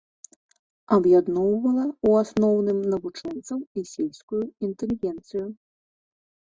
[0.95, 5.47] Аб'ядноўвала ў асноўным навучэнцаў і сельскую інтэлігенцыю.